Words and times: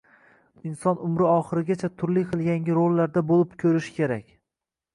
Inson 0.69 1.01
umri 1.07 1.27
oxirigacha 1.33 1.91
turli 2.01 2.25
xil 2.31 2.43
yangi 2.47 2.79
rollarda 2.81 3.25
bõlib 3.33 3.55
kõrishi 3.65 3.95
kerak 4.03 4.37